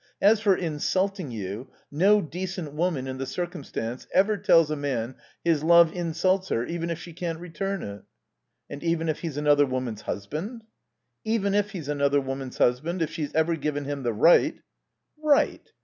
As 0.19 0.39
for 0.39 0.55
insulting 0.55 1.29
you, 1.29 1.67
no 1.91 2.23
decent 2.23 2.73
woman, 2.73 3.05
in 3.05 3.19
the 3.19 3.27
circumstances, 3.27 4.07
ever 4.11 4.35
tells 4.35 4.71
a 4.71 4.75
man 4.75 5.13
his 5.43 5.61
love 5.61 5.93
insults 5.93 6.49
her, 6.49 6.65
even 6.65 6.89
if 6.89 6.97
she 6.97 7.13
can't 7.13 7.37
return 7.37 7.83
it." 7.83 8.01
"And 8.67 8.83
even 8.83 9.09
if 9.09 9.19
he's 9.19 9.37
another 9.37 9.67
woman's 9.67 10.01
husband?" 10.01 10.63
"Even 11.23 11.53
if 11.53 11.69
he's 11.73 11.87
another 11.87 12.19
woman's 12.19 12.57
husband, 12.57 13.03
if 13.03 13.11
she's 13.11 13.31
ever 13.35 13.55
given 13.55 13.85
him 13.85 14.01
the 14.01 14.11
right" 14.11 14.61
"Right? 15.33 15.71